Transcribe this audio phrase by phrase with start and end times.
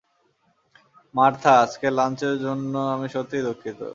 [1.15, 3.81] Martha, আজকের লাঞ্চের জন্য আমি সত্যিই দুঃখিত।